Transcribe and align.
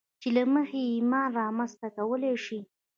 چې 0.21 0.27
له 0.35 0.43
مخې 0.53 0.79
يې 0.85 0.91
ايمان 0.95 1.27
رامنځته 1.41 1.87
کولای 1.97 2.33
شئ. 2.45 2.59